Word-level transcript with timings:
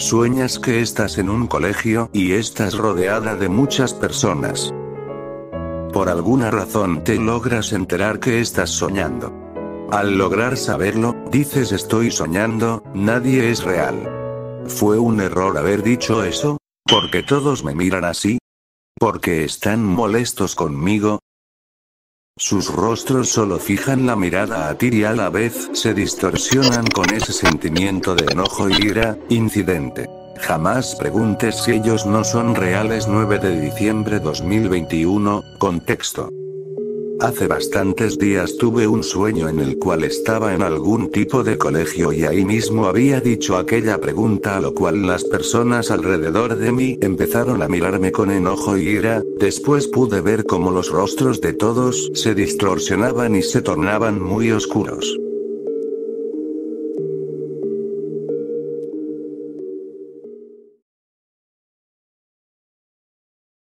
Sueñas 0.00 0.58
que 0.58 0.80
estás 0.80 1.18
en 1.18 1.28
un 1.28 1.46
colegio 1.46 2.08
y 2.14 2.32
estás 2.32 2.74
rodeada 2.78 3.36
de 3.36 3.50
muchas 3.50 3.92
personas. 3.92 4.72
Por 5.92 6.08
alguna 6.08 6.50
razón 6.50 7.04
te 7.04 7.16
logras 7.16 7.74
enterar 7.74 8.18
que 8.18 8.40
estás 8.40 8.70
soñando. 8.70 9.30
Al 9.92 10.16
lograr 10.16 10.56
saberlo, 10.56 11.14
dices 11.30 11.70
estoy 11.70 12.10
soñando, 12.10 12.82
nadie 12.94 13.50
es 13.50 13.62
real. 13.62 14.64
¿Fue 14.68 14.98
un 14.98 15.20
error 15.20 15.58
haber 15.58 15.82
dicho 15.82 16.24
eso? 16.24 16.56
¿Porque 16.88 17.22
todos 17.22 17.62
me 17.62 17.74
miran 17.74 18.06
así? 18.06 18.38
¿Porque 18.98 19.44
están 19.44 19.84
molestos 19.84 20.54
conmigo? 20.54 21.18
Sus 22.40 22.72
rostros 22.72 23.28
solo 23.28 23.58
fijan 23.58 24.06
la 24.06 24.16
mirada 24.16 24.70
a 24.70 24.78
ti 24.78 24.88
y 24.90 25.04
a 25.04 25.12
la 25.12 25.28
vez 25.28 25.68
se 25.74 25.92
distorsionan 25.92 26.86
con 26.86 27.12
ese 27.12 27.34
sentimiento 27.34 28.14
de 28.14 28.32
enojo 28.32 28.70
y 28.70 28.76
ira, 28.76 29.18
incidente. 29.28 30.08
Jamás 30.38 30.96
preguntes 30.96 31.56
si 31.62 31.72
ellos 31.72 32.06
no 32.06 32.24
son 32.24 32.54
reales 32.54 33.06
9 33.08 33.40
de 33.40 33.60
diciembre 33.60 34.20
2021, 34.20 35.42
contexto. 35.58 36.30
Hace 37.20 37.48
bastantes 37.48 38.18
días 38.18 38.56
tuve 38.56 38.86
un 38.86 39.02
sueño 39.02 39.50
en 39.50 39.60
el 39.60 39.78
cual 39.78 40.04
estaba 40.04 40.54
en 40.54 40.62
algún 40.62 41.10
tipo 41.10 41.42
de 41.42 41.58
colegio 41.58 42.14
y 42.14 42.24
ahí 42.24 42.46
mismo 42.46 42.86
había 42.86 43.20
dicho 43.20 43.58
aquella 43.58 43.98
pregunta 43.98 44.56
a 44.56 44.60
lo 44.60 44.72
cual 44.72 45.06
las 45.06 45.24
personas 45.24 45.90
alrededor 45.90 46.56
de 46.56 46.72
mí 46.72 46.98
empezaron 47.02 47.62
a 47.62 47.68
mirarme 47.68 48.10
con 48.10 48.30
enojo 48.30 48.78
y 48.78 48.88
ira, 48.88 49.22
después 49.38 49.86
pude 49.86 50.22
ver 50.22 50.46
cómo 50.46 50.70
los 50.70 50.90
rostros 50.90 51.42
de 51.42 51.52
todos 51.52 52.10
se 52.14 52.34
distorsionaban 52.34 53.36
y 53.36 53.42
se 53.42 53.60
tornaban 53.60 54.18
muy 54.18 54.50
oscuros. 54.50 55.18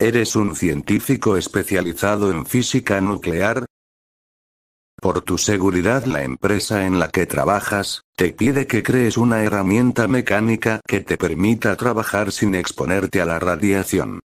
¿Eres 0.03 0.35
un 0.35 0.57
científico 0.57 1.37
especializado 1.37 2.33
en 2.33 2.45
física 2.45 3.01
nuclear? 3.01 3.67
Por 5.01 5.21
tu 5.21 5.39
seguridad 5.39 6.07
la 6.07 6.25
empresa 6.25 6.87
en 6.87 6.99
la 6.99 7.09
que 7.09 7.25
trabajas, 7.25 8.03
te 8.17 8.33
pide 8.33 8.67
que 8.67 8.83
crees 8.83 9.17
una 9.17 9.45
herramienta 9.45 10.09
mecánica 10.09 10.81
que 10.89 11.03
te 11.03 11.17
permita 11.17 11.77
trabajar 11.77 12.33
sin 12.33 12.57
exponerte 12.57 13.21
a 13.21 13.27
la 13.27 13.39
radiación. 13.39 14.19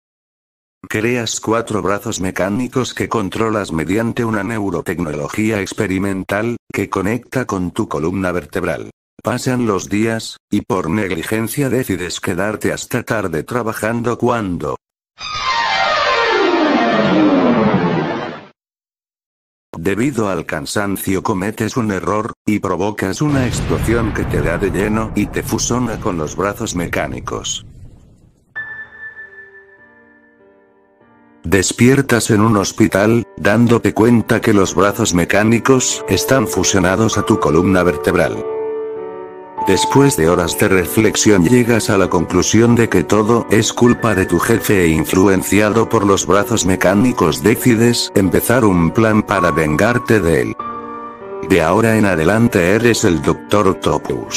Creas 0.90 1.40
cuatro 1.40 1.84
brazos 1.84 2.22
mecánicos 2.22 2.96
que 2.96 3.08
controlas 3.08 3.72
mediante 3.72 4.26
una 4.26 4.44
neurotecnología 4.44 5.62
experimental, 5.62 6.58
que 6.74 6.90
conecta 6.90 7.46
con 7.46 7.70
tu 7.70 7.88
columna 7.88 8.32
vertebral. 8.32 8.90
Pasan 9.24 9.68
los 9.68 9.90
días, 9.90 10.38
y 10.50 10.62
por 10.62 10.90
negligencia 10.90 11.70
decides 11.70 12.20
quedarte 12.20 12.74
hasta 12.74 13.04
tarde 13.04 13.44
trabajando 13.44 14.18
cuando, 14.18 14.78
Debido 19.88 20.28
al 20.28 20.46
cansancio 20.46 21.24
cometes 21.24 21.78
un 21.78 21.94
error, 21.94 22.34
y 22.46 22.60
provocas 22.60 23.22
una 23.22 23.48
explosión 23.48 24.14
que 24.14 24.26
te 24.26 24.42
da 24.42 24.58
de 24.58 24.70
lleno 24.70 25.14
y 25.16 25.28
te 25.28 25.44
fusona 25.44 25.98
con 26.02 26.18
los 26.18 26.36
brazos 26.36 26.76
mecánicos. 26.76 27.66
Despiertas 31.46 32.32
en 32.32 32.42
un 32.42 32.58
hospital, 32.58 33.24
dándote 33.38 33.94
cuenta 33.94 34.42
que 34.42 34.54
los 34.54 34.76
brazos 34.76 35.14
mecánicos 35.14 36.04
están 36.10 36.50
fusionados 36.50 37.18
a 37.18 37.26
tu 37.26 37.40
columna 37.40 37.82
vertebral. 37.84 38.57
Después 39.68 40.16
de 40.16 40.30
horas 40.30 40.58
de 40.58 40.70
reflexión 40.70 41.44
llegas 41.44 41.90
a 41.90 41.98
la 41.98 42.10
conclusión 42.10 42.76
de 42.76 42.88
que 42.88 43.04
todo 43.04 43.46
es 43.52 43.74
culpa 43.74 44.16
de 44.16 44.26
tu 44.26 44.40
jefe 44.40 44.86
e 44.86 44.88
influenciado 44.88 45.90
por 45.90 46.06
los 46.06 46.26
brazos 46.26 46.66
mecánicos 46.66 47.44
decides 47.44 48.10
empezar 48.16 48.64
un 48.64 48.92
plan 48.92 49.22
para 49.24 49.52
vengarte 49.52 50.22
de 50.22 50.42
él. 50.42 50.56
De 51.50 51.62
ahora 51.62 51.98
en 51.98 52.06
adelante 52.06 52.76
eres 52.76 53.04
el 53.04 53.22
Dr. 53.22 53.68
Octopus. 53.68 54.37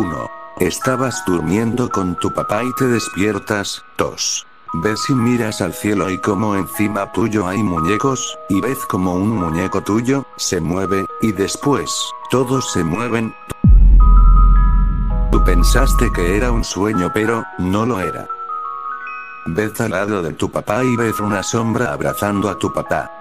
1. 0.00 0.30
Estabas 0.60 1.22
durmiendo 1.26 1.90
con 1.90 2.16
tu 2.16 2.32
papá 2.32 2.64
y 2.64 2.72
te 2.74 2.86
despiertas, 2.86 3.84
2. 3.98 4.46
Ves 4.82 5.10
y 5.10 5.14
miras 5.14 5.60
al 5.60 5.74
cielo 5.74 6.08
y 6.08 6.18
como 6.18 6.56
encima 6.56 7.12
tuyo 7.12 7.46
hay 7.46 7.62
muñecos, 7.62 8.38
y 8.48 8.62
ves 8.62 8.78
como 8.86 9.14
un 9.14 9.28
muñeco 9.28 9.82
tuyo, 9.82 10.24
se 10.36 10.58
mueve, 10.58 11.04
y 11.20 11.32
después, 11.32 11.90
todos 12.30 12.72
se 12.72 12.82
mueven. 12.82 13.34
Tú 15.30 15.44
pensaste 15.44 16.10
que 16.12 16.38
era 16.38 16.50
un 16.50 16.64
sueño 16.64 17.10
pero, 17.12 17.44
no 17.58 17.84
lo 17.84 18.00
era. 18.00 18.26
Ves 19.48 19.78
al 19.82 19.90
lado 19.90 20.22
de 20.22 20.32
tu 20.32 20.50
papá 20.50 20.82
y 20.82 20.96
ves 20.96 21.20
una 21.20 21.42
sombra 21.42 21.92
abrazando 21.92 22.48
a 22.48 22.58
tu 22.58 22.72
papá. 22.72 23.19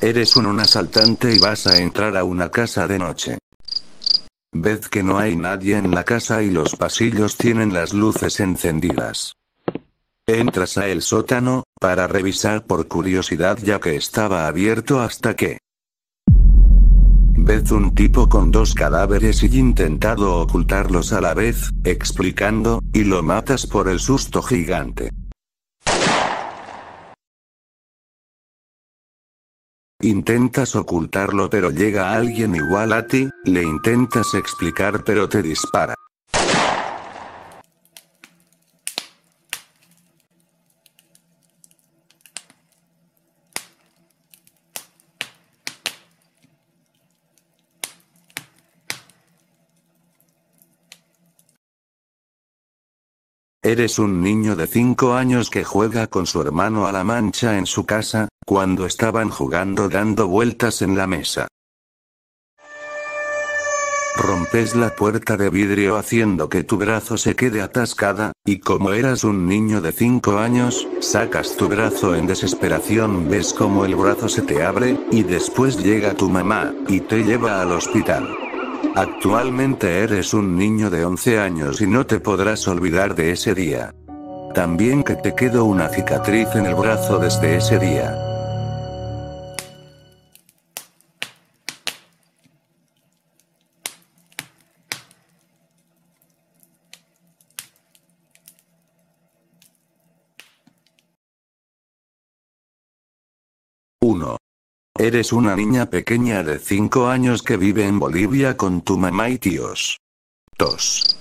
Eres 0.00 0.36
un, 0.36 0.60
asaltante 0.60 1.34
y 1.34 1.40
vas 1.40 1.66
a 1.66 1.78
entrar 1.78 2.16
a 2.16 2.22
una 2.22 2.50
casa 2.50 2.86
de 2.86 3.00
noche. 3.00 3.38
Ves 4.52 4.88
que 4.88 5.02
no 5.02 5.18
hay 5.18 5.34
nadie 5.34 5.76
en 5.76 5.90
la 5.90 6.04
casa 6.04 6.42
y 6.42 6.50
los 6.50 6.76
pasillos 6.76 7.36
tienen 7.36 7.74
las 7.74 7.92
luces 7.92 8.38
encendidas. 8.38 9.32
Entras 10.24 10.78
a 10.78 10.86
el 10.86 11.02
sótano, 11.02 11.64
para 11.80 12.06
revisar 12.06 12.64
por 12.64 12.86
curiosidad 12.86 13.58
ya 13.58 13.80
que 13.80 13.96
estaba 13.96 14.46
abierto 14.46 15.00
hasta 15.00 15.34
que... 15.34 15.58
Ves 17.40 17.70
un 17.72 17.94
tipo 17.94 18.28
con 18.28 18.52
dos 18.52 18.74
cadáveres 18.74 19.42
y 19.42 19.58
intentado 19.58 20.38
ocultarlos 20.38 21.12
a 21.12 21.20
la 21.20 21.34
vez, 21.34 21.70
explicando, 21.82 22.80
y 22.92 23.04
lo 23.04 23.22
matas 23.22 23.66
por 23.66 23.88
el 23.88 23.98
susto 23.98 24.42
gigante. 24.42 25.10
Intentas 30.00 30.76
ocultarlo 30.76 31.50
pero 31.50 31.70
llega 31.70 32.12
alguien 32.14 32.54
igual 32.54 32.92
a 32.92 33.08
ti, 33.08 33.28
le 33.44 33.64
intentas 33.64 34.32
explicar 34.34 35.02
pero 35.02 35.28
te 35.28 35.42
dispara. 35.42 35.94
Eres 53.60 53.98
un 53.98 54.22
niño 54.22 54.54
de 54.54 54.68
5 54.68 55.14
años 55.14 55.50
que 55.50 55.64
juega 55.64 56.06
con 56.06 56.26
su 56.26 56.40
hermano 56.40 56.86
a 56.86 56.92
la 56.92 57.02
mancha 57.02 57.58
en 57.58 57.66
su 57.66 57.84
casa, 57.84 58.27
cuando 58.48 58.86
estaban 58.86 59.28
jugando 59.28 59.90
dando 59.90 60.26
vueltas 60.26 60.80
en 60.80 60.96
la 60.96 61.06
mesa. 61.06 61.48
Rompes 64.16 64.74
la 64.74 64.96
puerta 64.96 65.36
de 65.36 65.50
vidrio 65.50 65.98
haciendo 65.98 66.48
que 66.48 66.64
tu 66.64 66.78
brazo 66.78 67.18
se 67.18 67.36
quede 67.36 67.60
atascada, 67.60 68.32
y 68.46 68.60
como 68.60 68.92
eras 68.92 69.22
un 69.22 69.46
niño 69.46 69.82
de 69.82 69.92
5 69.92 70.38
años, 70.38 70.88
sacas 71.00 71.58
tu 71.58 71.68
brazo 71.68 72.14
en 72.14 72.26
desesperación, 72.26 73.28
ves 73.28 73.52
como 73.52 73.84
el 73.84 73.94
brazo 73.94 74.30
se 74.30 74.40
te 74.40 74.64
abre, 74.64 74.98
y 75.10 75.24
después 75.24 75.76
llega 75.84 76.14
tu 76.14 76.30
mamá, 76.30 76.72
y 76.88 77.00
te 77.00 77.24
lleva 77.24 77.60
al 77.60 77.72
hospital. 77.72 78.34
Actualmente 78.96 79.98
eres 79.98 80.32
un 80.32 80.56
niño 80.56 80.88
de 80.88 81.04
11 81.04 81.38
años 81.38 81.82
y 81.82 81.86
no 81.86 82.06
te 82.06 82.18
podrás 82.18 82.66
olvidar 82.66 83.14
de 83.14 83.32
ese 83.32 83.54
día. 83.54 83.94
También 84.54 85.04
que 85.04 85.16
te 85.16 85.34
quedó 85.34 85.66
una 85.66 85.90
cicatriz 85.90 86.48
en 86.54 86.64
el 86.64 86.74
brazo 86.74 87.18
desde 87.18 87.56
ese 87.56 87.78
día. 87.78 88.24
Eres 105.00 105.32
una 105.32 105.54
niña 105.54 105.86
pequeña 105.86 106.42
de 106.42 106.58
5 106.58 107.06
años 107.06 107.44
que 107.44 107.56
vive 107.56 107.86
en 107.86 108.00
Bolivia 108.00 108.56
con 108.56 108.82
tu 108.82 108.98
mamá 108.98 109.28
y 109.28 109.38
tíos. 109.38 110.00
2. 110.58 111.16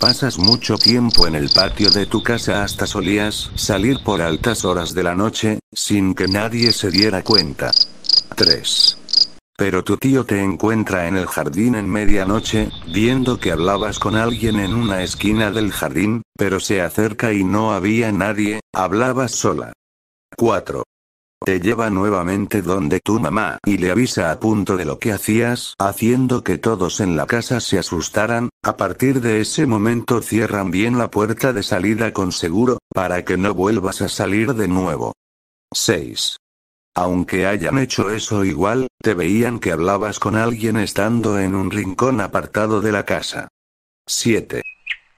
Pasas 0.00 0.36
mucho 0.36 0.76
tiempo 0.76 1.28
en 1.28 1.36
el 1.36 1.48
patio 1.48 1.92
de 1.92 2.06
tu 2.06 2.24
casa 2.24 2.64
hasta 2.64 2.88
solías 2.88 3.52
salir 3.54 4.02
por 4.02 4.20
altas 4.20 4.64
horas 4.64 4.94
de 4.94 5.04
la 5.04 5.14
noche, 5.14 5.60
sin 5.72 6.16
que 6.16 6.26
nadie 6.26 6.72
se 6.72 6.90
diera 6.90 7.22
cuenta. 7.22 7.70
3. 8.34 8.98
Pero 9.56 9.84
tu 9.84 9.96
tío 9.96 10.24
te 10.24 10.42
encuentra 10.42 11.06
en 11.06 11.16
el 11.16 11.26
jardín 11.26 11.76
en 11.76 11.88
medianoche, 11.88 12.68
viendo 12.92 13.38
que 13.38 13.52
hablabas 13.52 14.00
con 14.00 14.16
alguien 14.16 14.58
en 14.58 14.74
una 14.74 15.04
esquina 15.04 15.52
del 15.52 15.70
jardín, 15.70 16.22
pero 16.36 16.58
se 16.58 16.82
acerca 16.82 17.32
y 17.32 17.44
no 17.44 17.72
había 17.74 18.10
nadie, 18.10 18.58
hablabas 18.74 19.30
sola. 19.30 19.72
4. 20.36 20.82
Te 21.42 21.58
lleva 21.58 21.88
nuevamente 21.88 22.60
donde 22.60 23.00
tu 23.00 23.18
mamá 23.18 23.58
y 23.64 23.78
le 23.78 23.90
avisa 23.90 24.30
a 24.30 24.38
punto 24.38 24.76
de 24.76 24.84
lo 24.84 24.98
que 24.98 25.12
hacías, 25.12 25.74
haciendo 25.78 26.44
que 26.44 26.58
todos 26.58 27.00
en 27.00 27.16
la 27.16 27.26
casa 27.26 27.60
se 27.60 27.78
asustaran, 27.78 28.50
a 28.62 28.76
partir 28.76 29.22
de 29.22 29.40
ese 29.40 29.66
momento 29.66 30.20
cierran 30.20 30.70
bien 30.70 30.98
la 30.98 31.10
puerta 31.10 31.54
de 31.54 31.62
salida 31.62 32.12
con 32.12 32.32
seguro, 32.32 32.78
para 32.92 33.24
que 33.24 33.38
no 33.38 33.54
vuelvas 33.54 34.02
a 34.02 34.08
salir 34.10 34.52
de 34.52 34.68
nuevo. 34.68 35.14
6. 35.72 36.36
Aunque 36.94 37.46
hayan 37.46 37.78
hecho 37.78 38.10
eso 38.10 38.44
igual, 38.44 38.88
te 39.02 39.14
veían 39.14 39.60
que 39.60 39.72
hablabas 39.72 40.18
con 40.18 40.36
alguien 40.36 40.76
estando 40.76 41.38
en 41.38 41.54
un 41.54 41.70
rincón 41.70 42.20
apartado 42.20 42.82
de 42.82 42.92
la 42.92 43.06
casa. 43.06 43.48
7. 44.06 44.62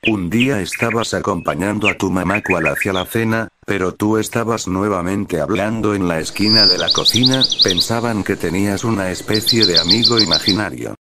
Un 0.04 0.30
día 0.30 0.60
estabas 0.60 1.14
acompañando 1.14 1.88
a 1.88 1.94
tu 1.94 2.10
mamá 2.10 2.42
cual 2.42 2.66
hacia 2.66 2.92
la 2.92 3.06
cena, 3.06 3.46
pero 3.64 3.94
tú 3.94 4.18
estabas 4.18 4.66
nuevamente 4.66 5.40
hablando 5.40 5.94
en 5.94 6.08
la 6.08 6.18
esquina 6.18 6.66
de 6.66 6.76
la 6.76 6.90
cocina, 6.90 7.44
pensaban 7.62 8.24
que 8.24 8.34
tenías 8.34 8.82
una 8.82 9.12
especie 9.12 9.64
de 9.64 9.78
amigo 9.78 10.18
imaginario. 10.18 10.96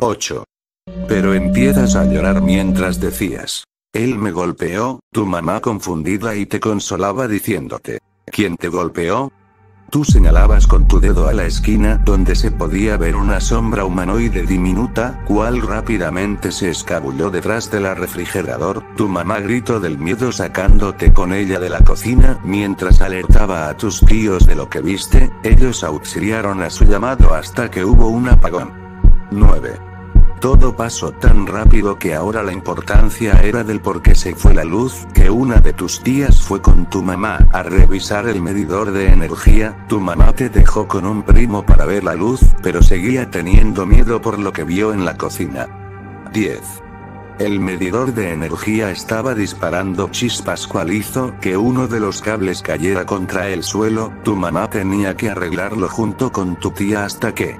8. 0.00 0.44
Pero 1.06 1.34
empiezas 1.34 1.94
a 1.94 2.06
llorar 2.06 2.40
mientras 2.40 2.98
decías. 2.98 3.64
Él 3.92 4.16
me 4.16 4.32
golpeó, 4.32 5.00
tu 5.12 5.26
mamá 5.26 5.60
confundida 5.60 6.34
y 6.34 6.46
te 6.46 6.58
consolaba 6.58 7.28
diciéndote. 7.28 7.98
¿Quién 8.24 8.56
te 8.56 8.68
golpeó? 8.68 9.30
Tú 9.90 10.04
señalabas 10.04 10.66
con 10.66 10.86
tu 10.86 11.00
dedo 11.00 11.28
a 11.28 11.32
la 11.32 11.46
esquina 11.46 11.96
donde 11.96 12.34
se 12.34 12.50
podía 12.50 12.98
ver 12.98 13.16
una 13.16 13.40
sombra 13.40 13.86
humanoide 13.86 14.42
diminuta, 14.42 15.24
cual 15.26 15.62
rápidamente 15.62 16.52
se 16.52 16.68
escabulló 16.68 17.30
detrás 17.30 17.70
de 17.70 17.80
la 17.80 17.94
refrigerador, 17.94 18.84
tu 18.96 19.08
mamá 19.08 19.40
gritó 19.40 19.80
del 19.80 19.96
miedo 19.96 20.30
sacándote 20.30 21.14
con 21.14 21.32
ella 21.32 21.58
de 21.58 21.70
la 21.70 21.80
cocina, 21.80 22.38
mientras 22.44 23.00
alertaba 23.00 23.70
a 23.70 23.76
tus 23.78 24.00
tíos 24.00 24.46
de 24.46 24.56
lo 24.56 24.68
que 24.68 24.82
viste, 24.82 25.32
ellos 25.42 25.82
auxiliaron 25.82 26.60
a 26.60 26.68
su 26.68 26.84
llamado 26.84 27.32
hasta 27.32 27.70
que 27.70 27.82
hubo 27.82 28.08
un 28.08 28.28
apagón. 28.28 28.74
9. 29.30 29.87
Todo 30.40 30.76
pasó 30.76 31.10
tan 31.10 31.48
rápido 31.48 31.98
que 31.98 32.14
ahora 32.14 32.44
la 32.44 32.52
importancia 32.52 33.40
era 33.42 33.64
del 33.64 33.80
por 33.80 34.02
qué 34.02 34.14
se 34.14 34.36
fue 34.36 34.54
la 34.54 34.62
luz, 34.62 35.06
que 35.12 35.30
una 35.30 35.56
de 35.56 35.72
tus 35.72 36.00
tías 36.00 36.40
fue 36.40 36.62
con 36.62 36.88
tu 36.88 37.02
mamá 37.02 37.48
a 37.52 37.64
revisar 37.64 38.28
el 38.28 38.40
medidor 38.40 38.92
de 38.92 39.08
energía, 39.08 39.84
tu 39.88 39.98
mamá 39.98 40.32
te 40.32 40.48
dejó 40.48 40.86
con 40.86 41.06
un 41.06 41.24
primo 41.24 41.66
para 41.66 41.86
ver 41.86 42.04
la 42.04 42.14
luz, 42.14 42.40
pero 42.62 42.82
seguía 42.82 43.28
teniendo 43.30 43.84
miedo 43.84 44.20
por 44.20 44.38
lo 44.38 44.52
que 44.52 44.62
vio 44.62 44.92
en 44.92 45.04
la 45.04 45.16
cocina. 45.16 45.66
10. 46.32 46.60
El 47.40 47.58
medidor 47.58 48.14
de 48.14 48.32
energía 48.32 48.92
estaba 48.92 49.34
disparando 49.34 50.08
chispas 50.10 50.68
cual 50.68 50.92
hizo 50.92 51.34
que 51.40 51.56
uno 51.56 51.88
de 51.88 51.98
los 51.98 52.22
cables 52.22 52.62
cayera 52.62 53.06
contra 53.06 53.48
el 53.48 53.64
suelo, 53.64 54.12
tu 54.22 54.36
mamá 54.36 54.70
tenía 54.70 55.16
que 55.16 55.30
arreglarlo 55.30 55.88
junto 55.88 56.30
con 56.30 56.54
tu 56.56 56.70
tía 56.70 57.04
hasta 57.04 57.34
que... 57.34 57.58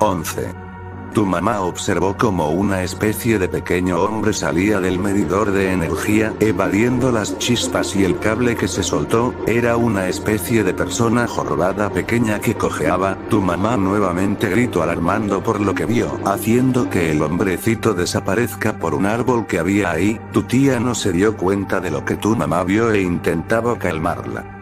11. 0.00 0.69
Tu 1.12 1.26
mamá 1.26 1.60
observó 1.60 2.16
como 2.16 2.50
una 2.50 2.82
especie 2.82 3.38
de 3.38 3.48
pequeño 3.48 4.00
hombre 4.00 4.32
salía 4.32 4.80
del 4.80 4.98
medidor 4.98 5.50
de 5.50 5.72
energía, 5.72 6.32
evadiendo 6.38 7.10
las 7.10 7.36
chispas 7.38 7.96
y 7.96 8.04
el 8.04 8.18
cable 8.18 8.54
que 8.54 8.68
se 8.68 8.84
soltó, 8.84 9.34
era 9.46 9.76
una 9.76 10.08
especie 10.08 10.62
de 10.62 10.72
persona 10.72 11.26
jorobada 11.26 11.90
pequeña 11.90 12.38
que 12.38 12.54
cojeaba, 12.54 13.18
tu 13.28 13.42
mamá 13.42 13.76
nuevamente 13.76 14.48
gritó 14.48 14.82
alarmando 14.82 15.42
por 15.42 15.60
lo 15.60 15.74
que 15.74 15.86
vio, 15.86 16.20
haciendo 16.24 16.88
que 16.88 17.10
el 17.10 17.22
hombrecito 17.22 17.92
desaparezca 17.92 18.78
por 18.78 18.94
un 18.94 19.06
árbol 19.06 19.46
que 19.46 19.58
había 19.58 19.90
ahí, 19.90 20.20
tu 20.32 20.44
tía 20.44 20.78
no 20.78 20.94
se 20.94 21.10
dio 21.10 21.36
cuenta 21.36 21.80
de 21.80 21.90
lo 21.90 22.04
que 22.04 22.16
tu 22.16 22.36
mamá 22.36 22.62
vio 22.62 22.92
e 22.92 23.02
intentaba 23.02 23.76
calmarla. 23.78 24.59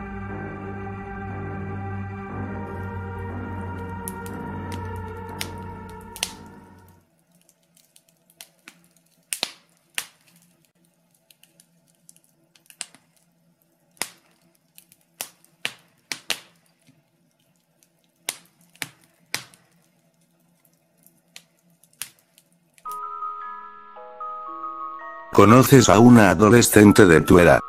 Conoces 25.38 25.88
a 25.88 26.00
una 26.00 26.31
adolescente 26.31 27.06
de 27.06 27.20
tu 27.20 27.38
edad. 27.38 27.61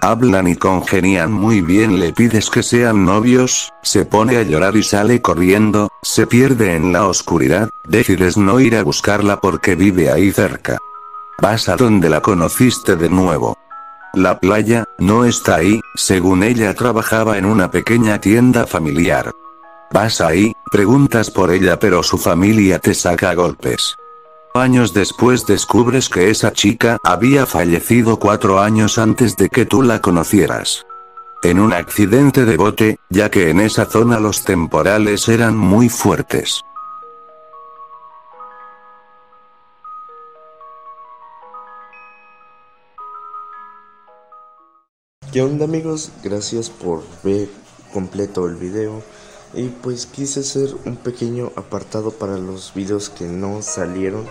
Hablan 0.00 0.46
y 0.46 0.54
congenian 0.54 1.32
muy 1.32 1.62
bien, 1.62 1.98
le 1.98 2.12
pides 2.12 2.48
que 2.48 2.62
sean 2.62 3.04
novios, 3.04 3.72
se 3.82 4.04
pone 4.04 4.36
a 4.36 4.44
llorar 4.44 4.76
y 4.76 4.84
sale 4.84 5.20
corriendo, 5.20 5.88
se 6.00 6.28
pierde 6.28 6.76
en 6.76 6.92
la 6.92 7.08
oscuridad, 7.08 7.70
decides 7.88 8.36
no 8.36 8.60
ir 8.60 8.76
a 8.76 8.84
buscarla 8.84 9.40
porque 9.40 9.74
vive 9.74 10.12
ahí 10.12 10.30
cerca. 10.30 10.78
Vas 11.42 11.68
a 11.68 11.74
donde 11.74 12.08
la 12.08 12.20
conociste 12.20 12.94
de 12.94 13.10
nuevo. 13.10 13.56
La 14.14 14.38
playa, 14.38 14.84
no 14.98 15.24
está 15.24 15.56
ahí, 15.56 15.80
según 15.96 16.44
ella 16.44 16.72
trabajaba 16.74 17.36
en 17.36 17.46
una 17.46 17.68
pequeña 17.68 18.20
tienda 18.20 18.64
familiar. 18.64 19.32
Vas 19.90 20.20
ahí, 20.20 20.52
preguntas 20.70 21.32
por 21.32 21.50
ella 21.50 21.80
pero 21.80 22.04
su 22.04 22.16
familia 22.16 22.78
te 22.78 22.94
saca 22.94 23.30
a 23.30 23.34
golpes. 23.34 23.96
Años 24.54 24.94
después 24.94 25.46
descubres 25.46 26.08
que 26.08 26.30
esa 26.30 26.52
chica 26.52 26.98
había 27.04 27.46
fallecido 27.46 28.18
cuatro 28.18 28.60
años 28.60 28.98
antes 28.98 29.36
de 29.36 29.50
que 29.50 29.66
tú 29.66 29.82
la 29.82 30.00
conocieras. 30.00 30.86
En 31.42 31.60
un 31.60 31.72
accidente 31.72 32.44
de 32.44 32.56
bote, 32.56 32.98
ya 33.10 33.30
que 33.30 33.50
en 33.50 33.60
esa 33.60 33.84
zona 33.84 34.18
los 34.18 34.44
temporales 34.44 35.28
eran 35.28 35.56
muy 35.56 35.88
fuertes. 35.88 36.62
¿Qué 45.30 45.42
onda 45.42 45.66
amigos? 45.66 46.10
Gracias 46.24 46.70
por 46.70 47.04
ver 47.22 47.48
completo 47.92 48.46
el 48.46 48.56
video. 48.56 49.02
Y 49.54 49.68
pues 49.68 50.06
quise 50.06 50.40
hacer 50.40 50.74
un 50.84 50.96
pequeño 50.96 51.52
apartado 51.56 52.10
para 52.10 52.36
los 52.36 52.72
videos 52.74 53.08
que 53.08 53.24
no 53.24 53.62
salieron. 53.62 54.26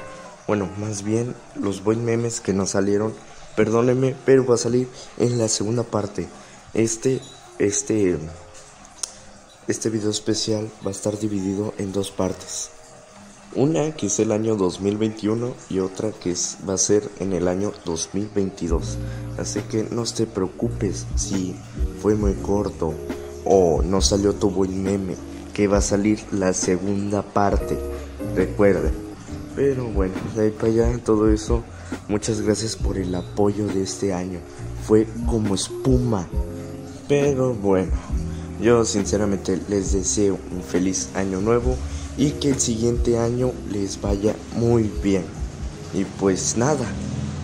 Bueno, 0.48 0.70
más 0.78 1.04
bien 1.04 1.36
los 1.60 1.84
buen 1.84 2.06
memes 2.06 2.40
que 2.40 2.54
no 2.54 2.66
salieron. 2.66 3.14
Perdónenme, 3.56 4.16
pero 4.26 4.46
va 4.46 4.56
a 4.56 4.60
salir 4.60 4.88
en 5.18 5.38
la 5.40 5.48
segunda 5.48 5.84
parte. 5.84 6.28
Este, 6.74 7.20
este, 7.58 8.18
este 9.68 9.90
video 9.90 10.12
especial 10.12 10.70
va 10.86 10.90
a 10.90 10.92
estar 10.92 11.18
dividido 11.18 11.74
en 11.80 11.92
dos 11.92 12.12
partes. 12.12 12.70
Una 13.56 13.96
que 13.96 14.08
es 14.08 14.20
el 14.20 14.32
año 14.32 14.56
2021 14.56 15.56
y 15.70 15.80
otra 15.80 16.12
que 16.12 16.32
es, 16.32 16.58
va 16.70 16.76
a 16.76 16.78
ser 16.78 17.10
en 17.20 17.34
el 17.34 17.48
año 17.48 17.72
2022. 17.86 18.98
Así 19.40 19.62
que 19.62 19.84
no 19.84 20.04
te 20.04 20.28
preocupes 20.28 21.08
si 21.16 21.56
fue 22.02 22.14
muy 22.14 22.34
corto 22.34 22.94
o 23.48 23.82
no 23.82 24.02
salió 24.02 24.34
tu 24.34 24.50
buen 24.50 24.84
meme, 24.84 25.16
que 25.54 25.68
va 25.68 25.78
a 25.78 25.82
salir 25.82 26.20
la 26.32 26.54
segunda 26.54 27.22
parte, 27.22 27.78
recuerden. 28.36 28.94
Pero 29.56 29.86
bueno, 29.86 30.14
de 30.36 30.44
ahí 30.44 30.52
para 30.52 30.68
allá, 30.68 31.00
todo 31.04 31.32
eso, 31.32 31.64
muchas 32.08 32.42
gracias 32.42 32.76
por 32.76 32.98
el 32.98 33.14
apoyo 33.16 33.68
de 33.68 33.82
este 33.82 34.14
año. 34.14 34.40
Fue 34.86 35.08
como 35.26 35.56
espuma. 35.56 36.28
Pero 37.08 37.54
bueno, 37.54 37.92
yo 38.62 38.86
sinceramente 38.86 39.60
les 39.68 39.94
deseo 39.94 40.38
un 40.52 40.62
feliz 40.62 41.10
año 41.16 41.42
nuevo 41.42 41.76
y 42.18 42.32
que 42.32 42.50
el 42.50 42.60
siguiente 42.60 43.18
año 43.18 43.52
les 43.72 44.00
vaya 44.00 44.36
muy 44.56 44.92
bien. 45.04 45.24
Y 45.94 46.04
pues 46.20 46.58
nada, 46.58 46.86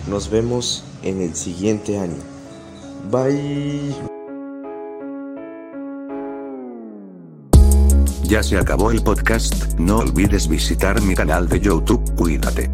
nos 0.08 0.30
vemos 0.30 0.84
en 1.02 1.20
el 1.20 1.34
siguiente 1.34 1.98
año. 1.98 2.22
Bye. 3.10 4.13
Ya 8.24 8.42
se 8.42 8.58
acabó 8.58 8.90
el 8.90 9.02
podcast, 9.02 9.78
no 9.78 9.98
olvides 9.98 10.48
visitar 10.48 11.00
mi 11.02 11.14
canal 11.14 11.46
de 11.46 11.60
YouTube, 11.60 12.14
cuídate. 12.16 12.70